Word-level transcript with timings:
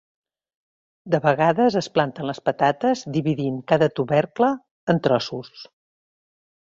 De 1.15 1.19
vegades 1.25 1.77
es 1.81 1.89
planten 1.97 2.29
les 2.29 2.41
patates 2.49 3.03
dividint 3.17 3.59
cada 3.73 3.91
tubercle 4.01 4.51
en 4.95 5.03
trossos. 5.09 5.63